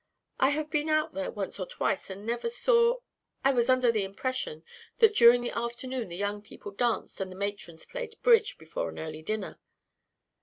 [0.39, 3.01] I have been out there once or twice and never saw
[3.43, 4.63] I was under the impression
[4.97, 8.97] that during the afternoon the young people danced and the matrons played bridge before an
[8.97, 9.59] early dinner."